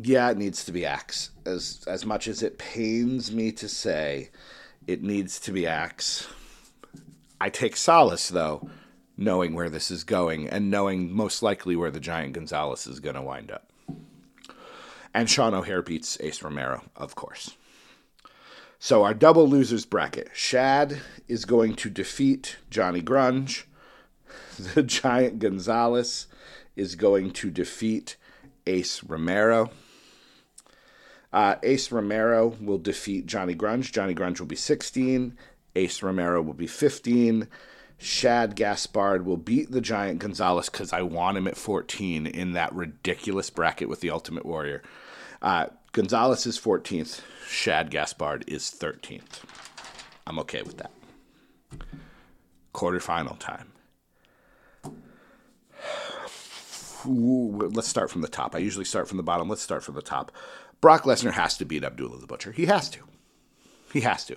[0.00, 1.30] yeah, it needs to be Axe.
[1.44, 4.30] As as much as it pains me to say,
[4.86, 6.28] it needs to be Axe.
[7.40, 8.70] I take solace though,
[9.16, 13.16] knowing where this is going and knowing most likely where the giant Gonzalez is going
[13.16, 13.72] to wind up.
[15.12, 17.56] And Sean O'Haire beats Ace Romero, of course.
[18.78, 20.30] So our double losers bracket.
[20.32, 23.64] Shad is going to defeat Johnny Grunge.
[24.74, 26.26] The Giant Gonzalez
[26.74, 28.16] is going to defeat
[28.66, 29.70] Ace Romero.
[31.32, 33.92] Uh, Ace Romero will defeat Johnny Grunge.
[33.92, 35.36] Johnny Grunge will be 16.
[35.76, 37.46] Ace Romero will be 15.
[37.98, 42.72] Shad Gaspard will beat the Giant Gonzalez because I want him at 14 in that
[42.74, 44.82] ridiculous bracket with the Ultimate Warrior.
[45.40, 47.22] Uh, Gonzalez is 14th.
[47.46, 49.42] Shad Gaspard is 13th.
[50.26, 50.92] I'm okay with that.
[52.74, 53.72] Quarterfinal time.
[57.06, 58.54] Ooh, let's start from the top.
[58.54, 59.48] I usually start from the bottom.
[59.48, 60.32] Let's start from the top.
[60.80, 62.52] Brock Lesnar has to beat Abdullah the Butcher.
[62.52, 63.00] He has to.
[63.92, 64.36] He has to.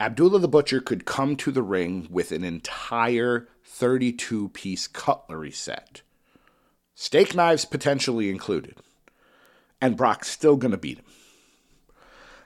[0.00, 6.02] Abdullah the Butcher could come to the ring with an entire 32 piece cutlery set,
[6.94, 8.78] steak knives potentially included,
[9.84, 11.04] and Brock's still going to beat him.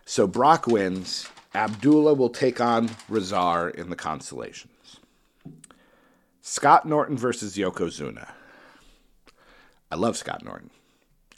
[0.04, 1.28] So Brock wins.
[1.54, 4.98] Abdullah will take on Rezar in the constellations.
[6.42, 8.30] Scott Norton versus Yokozuna.
[9.92, 10.70] I love Scott Norton,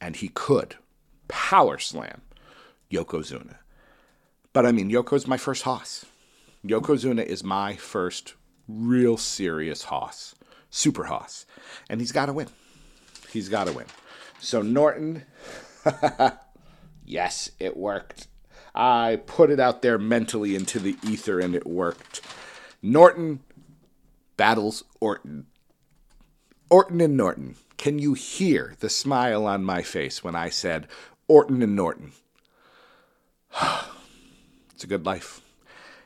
[0.01, 0.77] and he could
[1.29, 2.23] power slam
[2.91, 3.57] Yokozuna.
[4.55, 6.07] But I mean, Yoko's my first hoss.
[6.65, 8.33] Yokozuna is my first
[8.67, 10.35] real serious hoss,
[10.71, 11.45] super hoss,
[11.91, 12.49] and he's got to win.
[13.31, 13.87] He's got to win.
[14.41, 15.27] So Norton,
[17.05, 18.29] yes, it worked.
[18.75, 22.21] I put it out there mentally into the ether, and it worked.
[22.83, 23.41] Norton
[24.37, 25.47] battles Orton.
[26.71, 27.57] Orton and Norton.
[27.77, 30.87] Can you hear the smile on my face when I said
[31.29, 32.13] Orton and Norton?
[34.73, 35.41] it's a good life.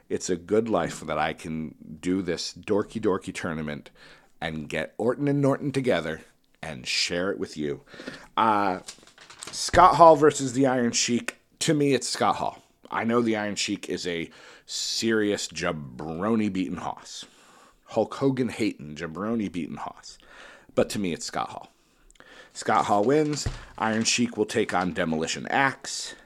[0.08, 3.90] It's a good life that I can do this dorky dorky tournament
[4.40, 6.22] and get Orton and Norton together
[6.62, 7.82] and share it with you.
[8.36, 8.80] Uh,
[9.54, 11.38] Scott Hall versus the Iron Sheik.
[11.60, 12.60] To me, it's Scott Hall.
[12.90, 14.28] I know the Iron Sheik is a
[14.66, 17.24] serious jabroni beaten hoss.
[17.84, 20.18] Hulk Hogan hating jabroni beaten hoss.
[20.74, 21.70] But to me, it's Scott Hall.
[22.52, 23.46] Scott Hall wins.
[23.78, 26.16] Iron Sheik will take on Demolition Axe.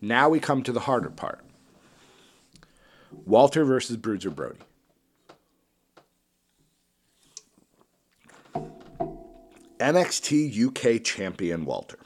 [0.00, 1.44] Now we come to the harder part
[3.26, 4.60] Walter versus Bruiser Brody.
[9.82, 11.98] NXT UK champion Walter.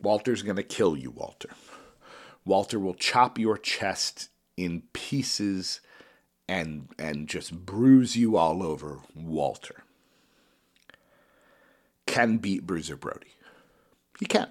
[0.00, 1.50] Walter's going to kill you, Walter.
[2.44, 5.80] Walter will chop your chest in pieces
[6.48, 9.84] and and just bruise you all over, Walter.
[12.06, 13.34] Can beat Bruiser Brody.
[14.18, 14.50] He can.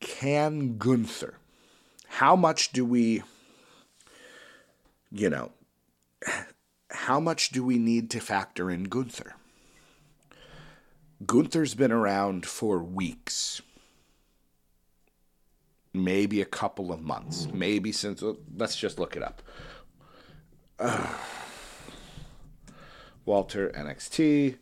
[0.00, 1.38] Can Gunther?
[2.08, 3.22] How much do we
[5.10, 5.52] you know,
[6.90, 9.34] how much do we need to factor in Gunther?
[11.24, 13.62] Gunther's been around for weeks,
[15.94, 18.22] maybe a couple of months, maybe since.
[18.56, 19.42] Let's just look it up.
[20.78, 21.14] Uh,
[23.24, 24.56] Walter NXT.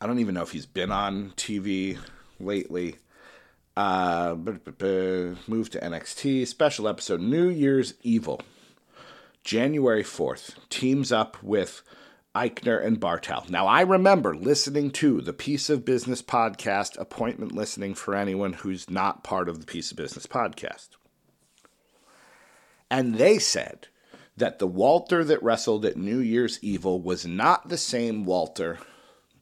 [0.00, 1.98] I don't even know if he's been on TV
[2.40, 2.96] lately.
[3.76, 8.40] Uh, move to NXT special episode New Year's Evil,
[9.44, 10.56] January fourth.
[10.68, 11.82] Teams up with
[12.34, 13.48] Aichner and Barthel.
[13.48, 18.90] Now, I remember listening to the Piece of Business podcast, appointment listening for anyone who's
[18.90, 20.88] not part of the Piece of Business podcast.
[22.90, 23.86] And they said
[24.36, 28.78] that the Walter that wrestled at New Year's Evil was not the same Walter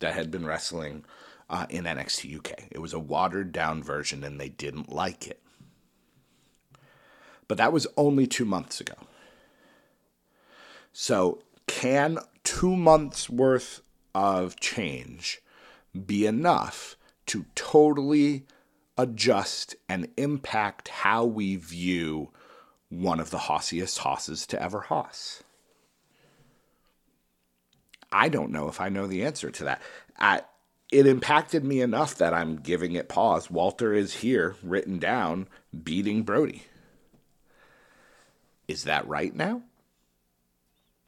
[0.00, 1.04] that had been wrestling
[1.48, 2.68] uh, in NXT UK.
[2.70, 5.40] It was a watered down version and they didn't like it.
[7.48, 8.94] But that was only two months ago.
[10.92, 13.82] So, can two months worth
[14.14, 15.40] of change
[16.06, 18.44] be enough to totally
[18.96, 22.30] adjust and impact how we view
[22.88, 25.42] one of the hossiest hosses to ever hoss?
[28.10, 29.80] I don't know if I know the answer to that.
[30.18, 30.42] I,
[30.90, 33.50] it impacted me enough that I'm giving it pause.
[33.50, 35.48] Walter is here, written down,
[35.82, 36.64] beating Brody.
[38.68, 39.62] Is that right now?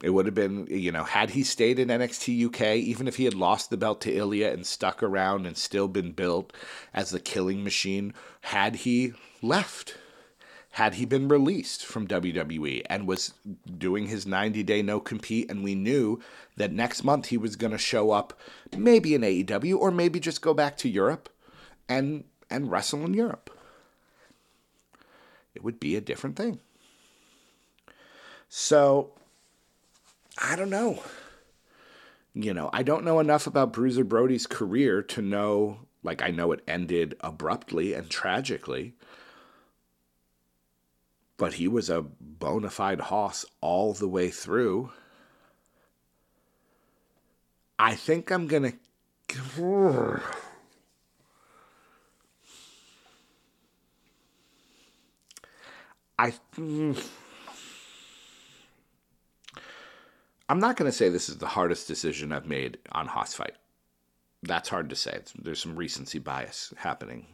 [0.05, 3.25] It would have been, you know, had he stayed in NXT UK, even if he
[3.25, 6.53] had lost the belt to Ilja and stuck around and still been built
[6.93, 9.97] as the killing machine, had he left,
[10.73, 13.33] had he been released from WWE and was
[13.79, 16.21] doing his 90 day no compete, and we knew
[16.55, 18.39] that next month he was going to show up
[18.77, 21.29] maybe in AEW or maybe just go back to Europe
[21.89, 23.49] and, and wrestle in Europe,
[25.55, 26.59] it would be a different thing.
[28.47, 29.14] So
[30.37, 31.01] I don't know.
[32.33, 36.51] You know, I don't know enough about Bruiser Brody's career to know, like, I know
[36.51, 38.93] it ended abruptly and tragically,
[41.37, 44.91] but he was a bona fide hoss all the way through.
[47.79, 48.73] I think I'm going
[49.29, 50.21] to.
[56.17, 56.31] I.
[56.55, 56.93] Hmm.
[60.47, 63.55] I'm not going to say this is the hardest decision I've made on Hoss fight.
[64.43, 65.19] That's hard to say.
[65.37, 67.27] There's some recency bias happening.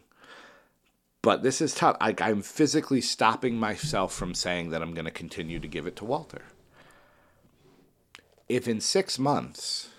[1.22, 1.98] But this is tough.
[2.00, 5.96] I, I'm physically stopping myself from saying that I'm going to continue to give it
[5.98, 6.44] to Walter.
[8.48, 9.90] If in six months,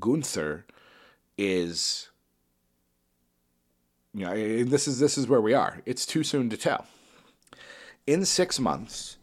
[0.00, 0.66] Gunther
[1.38, 2.08] is
[4.14, 5.80] you know, this is this is where we are.
[5.86, 6.86] It's too soon to tell.
[8.06, 9.16] In six months,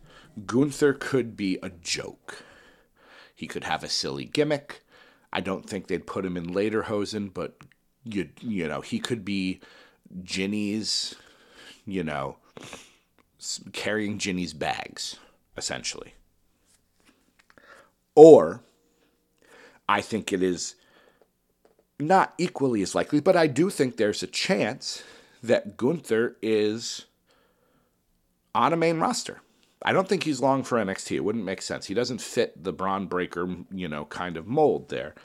[0.46, 2.44] Gunther could be a joke.
[3.40, 4.82] He could have a silly gimmick.
[5.32, 7.56] I don't think they'd put him in Lederhosen, but
[8.04, 9.62] you you know he could be
[10.22, 11.16] Jinny's,
[11.86, 12.36] you know,
[13.72, 15.16] carrying Jinny's bags
[15.56, 16.16] essentially.
[18.14, 18.62] Or
[19.88, 20.76] I think it is
[21.98, 25.02] not equally as likely, but I do think there's a chance
[25.42, 27.06] that Gunther is
[28.54, 29.40] on a main roster.
[29.82, 31.16] I don't think he's long for NXT.
[31.16, 31.86] It wouldn't make sense.
[31.86, 35.16] He doesn't fit the Bron Breakker, you know, kind of mold there.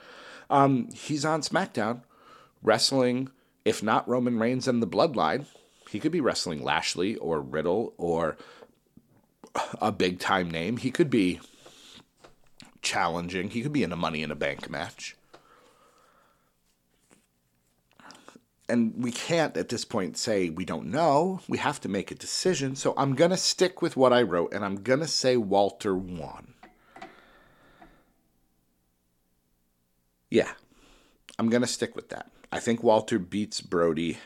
[0.48, 2.02] Um, he's on SmackDown
[2.62, 3.30] wrestling,
[3.64, 5.46] if not Roman Reigns and the Bloodline,
[5.90, 8.36] he could be wrestling Lashley or Riddle or
[9.80, 10.78] a big time name.
[10.78, 11.40] He could be
[12.82, 13.50] challenging.
[13.50, 15.16] He could be in a Money in a Bank match.
[18.68, 21.40] And we can't at this point say we don't know.
[21.48, 22.76] We have to make a decision.
[22.76, 25.94] So I'm going to stick with what I wrote and I'm going to say Walter
[25.94, 26.54] won.
[30.30, 30.50] Yeah,
[31.38, 32.30] I'm going to stick with that.
[32.50, 34.18] I think Walter beats Brody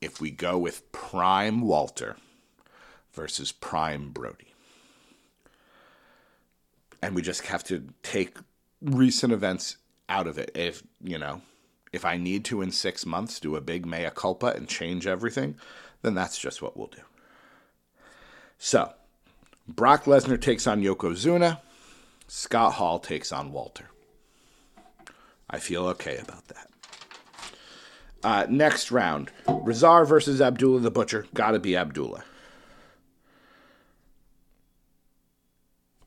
[0.00, 2.16] if we go with prime Walter
[3.12, 4.52] versus prime Brody.
[7.00, 8.38] And we just have to take
[8.82, 9.76] recent events
[10.08, 10.50] out of it.
[10.54, 11.42] If, you know,
[11.94, 15.56] if I need to in six months do a big mea culpa and change everything,
[16.02, 17.02] then that's just what we'll do.
[18.58, 18.92] So,
[19.68, 21.60] Brock Lesnar takes on Yokozuna.
[22.26, 23.90] Scott Hall takes on Walter.
[25.48, 26.70] I feel okay about that.
[28.24, 31.26] Uh, next round Rezar versus Abdullah the Butcher.
[31.32, 32.24] Gotta be Abdullah.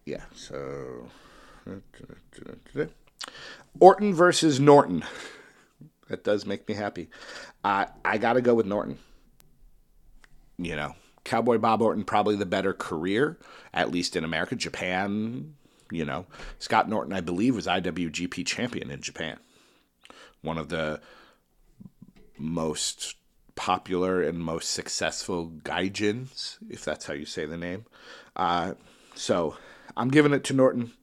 [0.05, 1.07] Yeah, so.
[3.79, 5.03] Orton versus Norton.
[6.09, 7.09] That does make me happy.
[7.63, 8.97] Uh, I got to go with Norton.
[10.57, 13.37] You know, Cowboy Bob Orton, probably the better career,
[13.73, 14.55] at least in America.
[14.55, 15.55] Japan,
[15.91, 16.25] you know,
[16.59, 19.37] Scott Norton, I believe, was IWGP champion in Japan.
[20.41, 21.01] One of the
[22.37, 23.15] most
[23.55, 27.85] popular and most successful gaijins, if that's how you say the name.
[28.35, 28.75] Uh,
[29.15, 29.57] so
[29.97, 30.93] I'm giving it to Norton.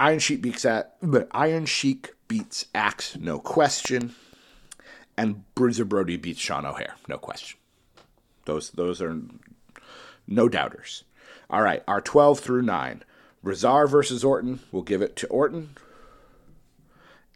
[0.00, 4.14] Iron Sheik beats that, but Iron Sheik beats Axe, no question,
[5.16, 7.58] and Bruiser Brody beats Sean O'Haire, no question.
[8.44, 9.18] Those those are
[10.26, 11.04] no doubters.
[11.50, 13.02] All right, our 12 through 9.
[13.42, 15.70] Rezar versus Orton, we'll give it to Orton.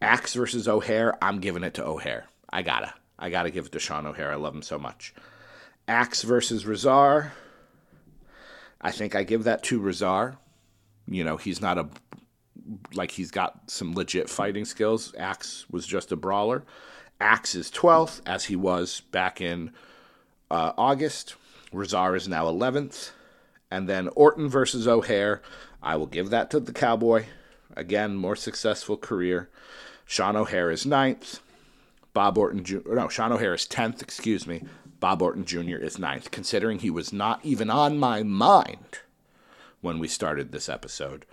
[0.01, 2.27] Axe versus O'Haire, I'm giving it to O'Haire.
[2.51, 2.93] I gotta.
[3.19, 4.33] I gotta give it to Sean O'Haire.
[4.33, 5.15] I love him so much.
[5.87, 7.33] Axe versus Rezar.
[8.81, 10.37] I think I give that to Rezar.
[11.07, 11.89] You know, he's not a
[12.95, 15.15] like he's got some legit fighting skills.
[15.19, 16.65] Axe was just a brawler.
[17.21, 19.73] Axe is 12th, as he was back in
[20.51, 21.37] uh, August.
[21.73, 23.13] Rezar is now 11th.
[23.71, 25.41] And then Orton versus O'Haire.
[25.83, 27.25] I will give that to the Cowboy.
[27.75, 29.49] Again, more successful career.
[30.05, 31.41] Sean O'Haire is 9th.
[32.13, 32.81] Bob Orton Jr.
[32.87, 34.65] No, Sean O'Haire is 10th, excuse me.
[35.01, 35.77] Bob Orton Jr.
[35.77, 39.01] is 9th, considering he was not even on my mind
[39.81, 41.25] when we started this episode.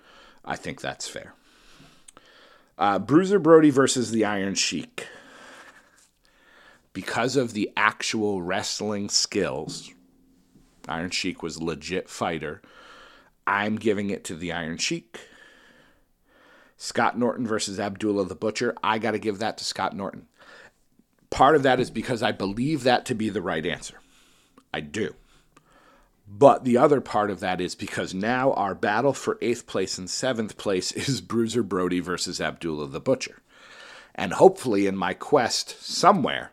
[0.44, 1.34] I think that's fair.
[2.78, 5.08] Uh, Bruiser Brody versus the Iron Sheik.
[6.94, 9.92] Because of the actual wrestling skills,
[10.88, 12.62] Iron Sheik was a legit fighter.
[13.46, 15.20] I'm giving it to the Iron Sheik.
[16.78, 18.74] Scott Norton versus Abdullah the Butcher.
[18.82, 20.28] I got to give that to Scott Norton.
[21.30, 24.00] Part of that is because I believe that to be the right answer.
[24.74, 25.14] I do.
[26.32, 30.08] But the other part of that is because now our battle for eighth place and
[30.08, 33.42] seventh place is Bruiser Brody versus Abdullah the Butcher.
[34.14, 36.52] And hopefully, in my quest somewhere,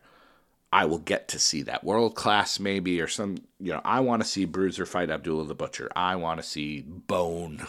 [0.73, 4.23] I will get to see that world class, maybe, or some, you know, I want
[4.23, 5.91] to see Bruiser fight Abdullah the Butcher.
[5.95, 7.67] I want to see bone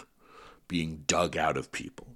[0.66, 2.06] being dug out of people.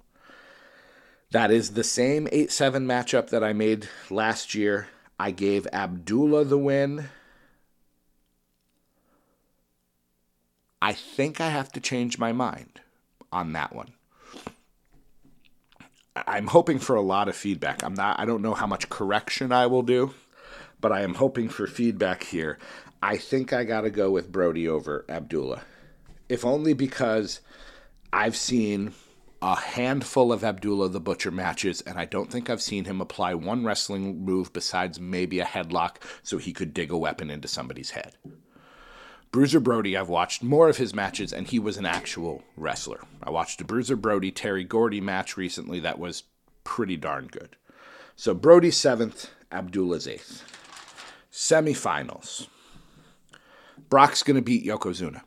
[1.31, 4.87] That is the same 8 7 matchup that I made last year.
[5.19, 7.09] I gave Abdullah the win
[10.83, 12.81] I think I have to change my mind
[13.31, 13.93] on that one.
[16.13, 17.81] I'm hoping for a lot of feedback.
[17.85, 20.13] I'm not I don't know how much correction I will do,
[20.81, 22.59] but I am hoping for feedback here.
[23.01, 25.61] I think I got to go with Brody over Abdullah.
[26.27, 27.39] If only because
[28.11, 28.91] I've seen
[29.41, 33.35] a handful of Abdullah the Butcher matches, and I don't think I've seen him apply
[33.35, 37.91] one wrestling move besides maybe a headlock so he could dig a weapon into somebody's
[37.91, 38.17] head.
[39.33, 43.01] Bruiser Brody, I've watched more of his matches, and he was an actual wrestler.
[43.23, 46.21] I watched a Bruiser Brody Terry Gordy match recently that was
[46.63, 47.55] pretty darn good.
[48.15, 50.43] So Brody seventh, Abdullah's eighth.
[51.31, 52.45] Semifinals.
[53.89, 55.23] Brock's going to beat Yokozuna.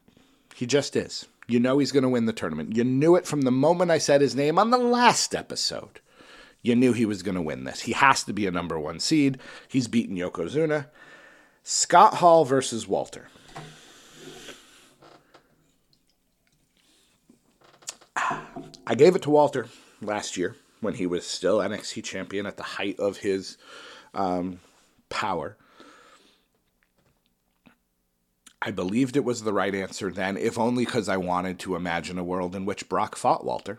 [0.54, 1.26] He just is.
[1.48, 2.76] You know he's going to win the tournament.
[2.76, 5.98] You knew it from the moment I said his name on the last episode.
[6.62, 7.80] You knew he was going to win this.
[7.80, 9.38] He has to be a number one seed.
[9.66, 10.86] He's beaten Yokozuna.
[11.64, 13.26] Scott Hall versus Walter.
[18.86, 19.66] I gave it to Walter
[20.00, 23.58] last year when he was still NXT champion at the height of his
[24.14, 24.60] um,
[25.08, 25.56] power.
[28.62, 32.18] I believed it was the right answer then, if only because I wanted to imagine
[32.18, 33.78] a world in which Brock fought Walter.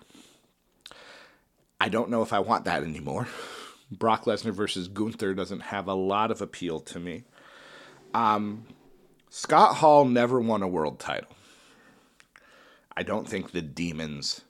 [1.79, 3.27] I don't know if I want that anymore.
[3.91, 7.23] Brock Lesnar versus Gunther doesn't have a lot of appeal to me.
[8.13, 8.65] Um,
[9.29, 11.31] Scott Hall never won a world title.
[12.95, 14.41] I don't think the demons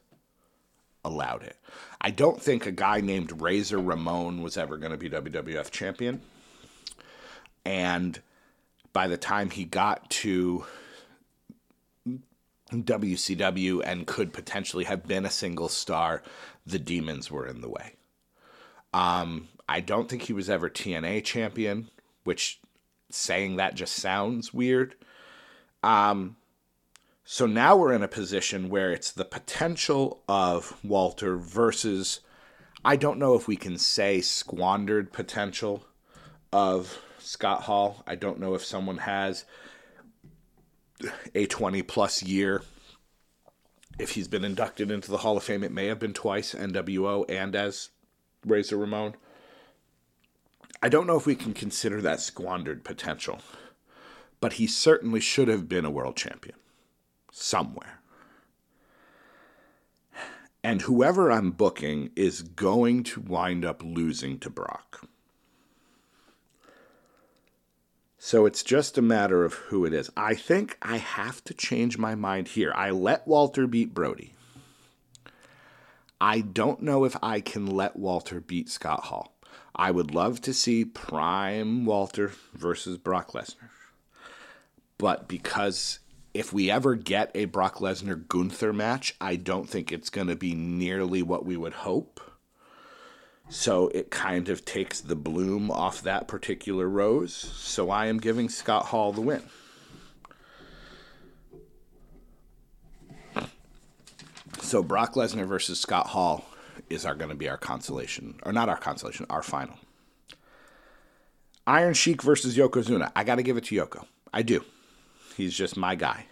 [1.07, 1.57] allowed it.
[1.99, 6.21] I don't think a guy named Razor Ramon was ever going to be WWF champion.
[7.65, 8.21] And
[8.93, 10.65] by the time he got to
[12.71, 16.21] WCW and could potentially have been a single star,
[16.65, 17.93] the demons were in the way.
[18.93, 21.89] Um, I don't think he was ever TNA champion,
[22.23, 22.59] which
[23.09, 24.95] saying that just sounds weird.
[25.83, 26.35] Um,
[27.29, 32.21] so now we're in a position where it's the potential of Walter versus,
[32.85, 35.85] I don't know if we can say squandered potential
[36.53, 38.01] of Scott Hall.
[38.07, 39.43] I don't know if someone has
[41.35, 42.61] a 20 plus year.
[43.99, 47.29] If he's been inducted into the Hall of Fame, it may have been twice, NWO
[47.29, 47.89] and as
[48.45, 49.15] Razor Ramon.
[50.81, 53.41] I don't know if we can consider that squandered potential,
[54.39, 56.55] but he certainly should have been a world champion
[57.37, 58.01] somewhere.
[60.63, 65.07] And whoever I'm booking is going to wind up losing to Brock.
[68.17, 70.09] So it's just a matter of who it is.
[70.17, 72.73] I think I have to change my mind here.
[72.75, 74.33] I let Walter beat Brody.
[76.19, 79.37] I don't know if I can let Walter beat Scott Hall.
[79.75, 83.69] I would love to see prime Walter versus Brock Lesnar.
[84.97, 85.99] But because
[86.37, 90.35] if we ever get a Brock Lesnar Gunther match, I don't think it's going to
[90.35, 92.21] be nearly what we would hope.
[93.49, 97.33] So it kind of takes the bloom off that particular rose.
[97.33, 99.41] So I am giving Scott Hall the win.
[104.59, 106.45] So Brock Lesnar versus Scott Hall
[106.87, 109.75] is our going to be our consolation, or not our consolation, our final.
[111.65, 113.11] Iron Sheik versus Yokozuna.
[113.15, 114.05] I got to give it to Yoko.
[114.31, 114.63] I do.
[115.37, 116.25] He's just my guy.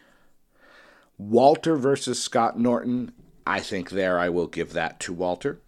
[1.17, 3.13] Walter versus Scott Norton.
[3.47, 5.59] I think there I will give that to Walter.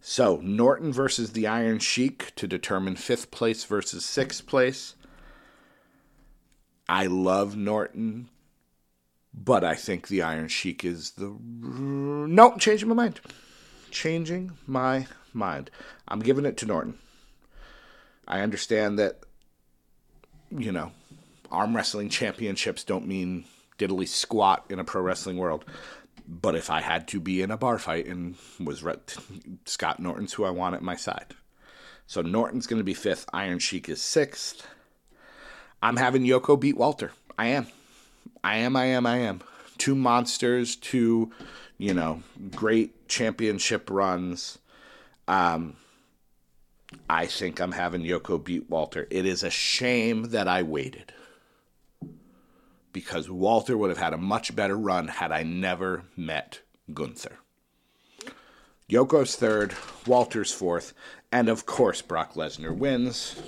[0.00, 4.94] So, Norton versus the Iron Sheik to determine fifth place versus sixth place.
[6.88, 8.30] I love Norton,
[9.34, 11.36] but I think the Iron Sheik is the.
[11.50, 13.20] No, changing my mind.
[13.90, 15.70] Changing my mind.
[16.06, 16.96] I'm giving it to Norton.
[18.26, 19.18] I understand that,
[20.50, 20.92] you know,
[21.50, 23.44] arm wrestling championships don't mean
[23.78, 25.64] diddly squat in a pro wrestling world.
[26.26, 28.96] But if I had to be in a bar fight and was re-
[29.64, 31.34] Scott Norton's who I want at my side.
[32.06, 33.26] So Norton's going to be fifth.
[33.32, 34.66] Iron Sheik is sixth.
[35.82, 37.12] I'm having Yoko beat Walter.
[37.38, 37.66] I am.
[38.42, 39.40] I am, I am, I am.
[39.78, 41.30] Two monsters, two,
[41.78, 42.22] you know,
[42.54, 44.58] great championship runs.
[45.28, 45.76] Um,
[47.08, 49.06] I think I'm having Yoko beat Walter.
[49.10, 51.12] It is a shame that I waited
[52.92, 56.60] because Walter would have had a much better run had I never met
[56.92, 57.38] Gunther.
[58.90, 59.74] Yoko's third,
[60.06, 60.94] Walter's fourth,
[61.30, 63.40] and of course Brock Lesnar wins.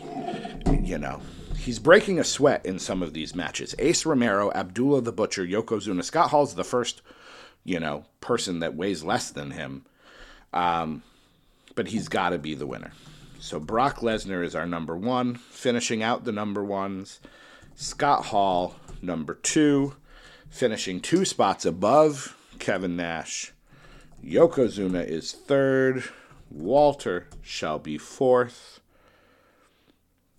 [0.82, 1.22] You know,
[1.56, 3.74] he's breaking a sweat in some of these matches.
[3.78, 6.04] Ace Romero, Abdullah the Butcher, Yokozuna.
[6.04, 7.00] Scott Hall's the first,
[7.64, 9.86] you know, person that weighs less than him.
[10.52, 11.02] Um,
[11.74, 12.92] but he's got to be the winner.
[13.40, 17.20] So Brock Lesnar is our number one, finishing out the number ones.
[17.74, 19.96] Scott Hall, number two,
[20.50, 23.52] finishing two spots above Kevin Nash.
[24.22, 26.04] Yokozuna is third.
[26.50, 28.80] Walter shall be fourth.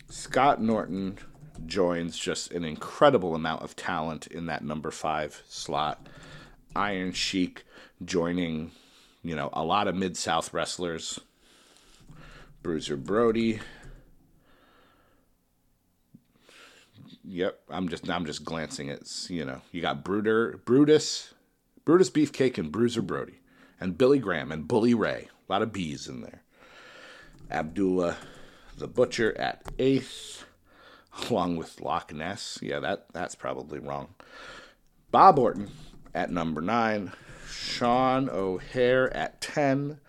[0.08, 1.18] Scott Norton
[1.66, 6.08] joins just an incredible amount of talent in that number five slot.
[6.76, 7.66] Iron Sheik
[8.06, 8.72] joining,
[9.24, 11.20] you know, a lot of Mid South wrestlers.
[12.64, 13.60] Bruiser Brody.
[17.24, 21.34] Yep, I'm just I'm just glancing at you know you got Bruder Brutus,
[21.86, 23.40] Brutus Beefcake and Bruiser Brody,
[23.80, 25.30] and Billy Graham and Bully Ray.
[25.48, 26.42] A lot of B's in there.
[27.50, 28.18] Abdullah
[28.78, 30.46] the Butcher at eighth,
[31.30, 32.60] along with Loch Ness.
[32.62, 34.16] Yeah, that that's probably wrong.
[35.12, 35.70] Bob Orton
[36.14, 37.12] at number nine,
[37.48, 40.00] Sean O'Haire at ten,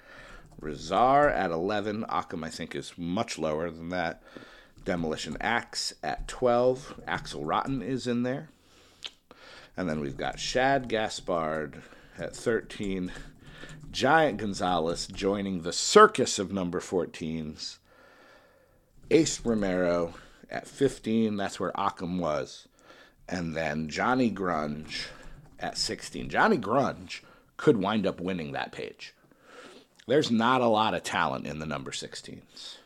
[0.62, 2.04] Rezar at eleven.
[2.04, 4.22] Akam I think is much lower than that.
[4.84, 7.00] Demolition Axe at twelve.
[7.06, 8.48] Axel Rotten is in there.
[9.76, 11.82] And then we've got Shad Gaspard
[12.18, 13.10] at 13.
[13.90, 17.78] Giant Gonzalez joining the circus of number 14s.
[19.10, 20.14] Ace Romero
[20.50, 21.36] at 15.
[21.36, 22.68] That's where Akam was.
[23.28, 25.06] And then Johnny Grunge
[25.58, 26.28] at 16.
[26.28, 27.20] Johnny Grunge
[27.56, 29.14] could wind up winning that page.
[30.06, 32.76] There's not a lot of talent in the number 16s.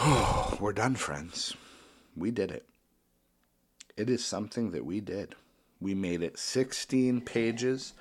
[0.60, 1.54] We're done, friends.
[2.16, 2.66] We did it.
[3.96, 5.34] It is something that we did.
[5.80, 7.94] We made it 16 pages.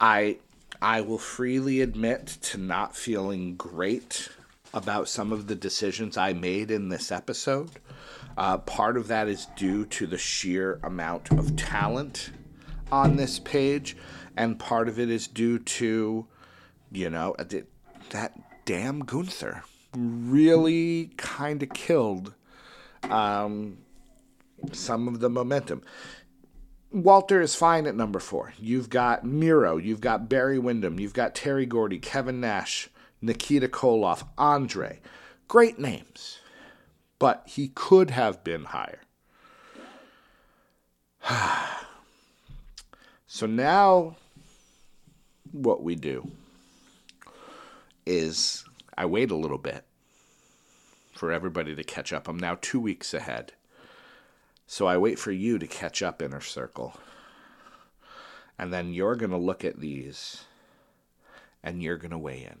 [0.00, 0.38] I
[0.80, 4.28] I will freely admit to not feeling great
[4.74, 7.70] about some of the decisions I made in this episode.
[8.36, 12.30] Uh, part of that is due to the sheer amount of talent
[12.92, 13.96] on this page,
[14.38, 16.26] and part of it is due to,
[16.92, 17.34] you know,
[18.10, 18.32] that
[18.64, 19.64] damn Gunther
[19.96, 22.32] really kind of killed
[23.10, 23.78] um,
[24.72, 25.82] some of the momentum.
[26.92, 28.54] Walter is fine at number four.
[28.58, 32.88] You've got Miro, you've got Barry Windham, you've got Terry Gordy, Kevin Nash,
[33.20, 35.00] Nikita Koloff, Andre.
[35.48, 36.38] Great names.
[37.18, 39.00] But he could have been higher.
[43.26, 44.16] so now
[45.58, 46.30] what we do
[48.06, 48.64] is
[48.96, 49.84] I wait a little bit
[51.12, 52.28] for everybody to catch up.
[52.28, 53.52] I'm now two weeks ahead.
[54.66, 56.94] So I wait for you to catch up, Inner Circle.
[58.58, 60.44] And then you're going to look at these
[61.62, 62.58] and you're going to weigh in.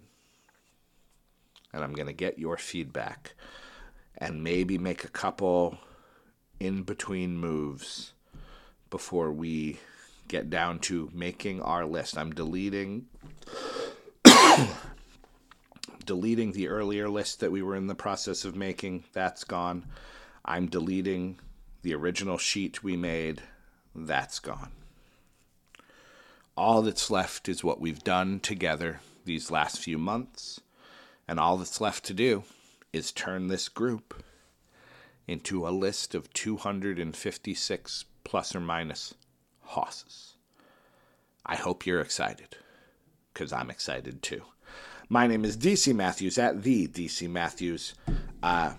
[1.72, 3.34] And I'm going to get your feedback
[4.16, 5.78] and maybe make a couple
[6.58, 8.12] in between moves
[8.90, 9.78] before we
[10.28, 12.16] get down to making our list.
[12.16, 13.06] I'm deleting
[16.04, 19.04] deleting the earlier list that we were in the process of making.
[19.12, 19.86] That's gone.
[20.44, 21.38] I'm deleting
[21.82, 23.42] the original sheet we made,
[23.94, 24.70] that's gone.
[26.56, 30.60] All that's left is what we've done together these last few months,
[31.28, 32.44] and all that's left to do
[32.92, 34.22] is turn this group
[35.26, 39.14] into a list of 256 plus or minus
[39.68, 40.34] hosses.
[41.44, 42.56] I hope you're excited,
[43.32, 44.42] because I'm excited too.
[45.08, 47.94] My name is DC Matthews at the DC Matthews.
[48.42, 48.74] Uh,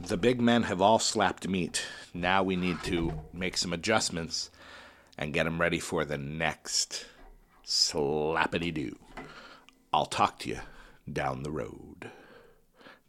[0.00, 1.86] the big men have all slapped meat.
[2.12, 4.50] Now we need to make some adjustments
[5.16, 7.06] and get them ready for the next
[7.64, 8.98] slappity doo.
[9.92, 10.60] I'll talk to you
[11.10, 12.10] down the road.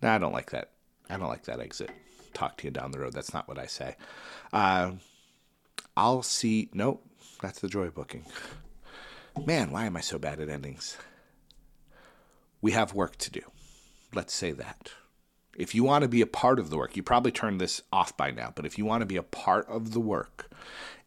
[0.01, 0.71] No, I don't like that.
[1.09, 1.89] I don't like that exit.
[2.33, 3.13] Talk to you down the road.
[3.13, 3.95] That's not what I say.
[4.53, 4.91] Uh,
[5.97, 6.69] I'll see.
[6.73, 7.05] Nope,
[7.41, 8.25] that's the joy booking.
[9.45, 10.97] Man, why am I so bad at endings?
[12.61, 13.41] We have work to do.
[14.13, 14.91] Let's say that.
[15.57, 18.15] If you want to be a part of the work, you probably turned this off
[18.17, 20.51] by now, but if you want to be a part of the work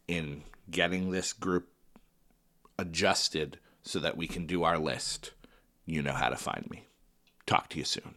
[0.07, 1.67] in getting this group
[2.77, 5.31] adjusted so that we can do our list,
[5.85, 6.85] you know how to find me.
[7.45, 8.15] Talk to you soon.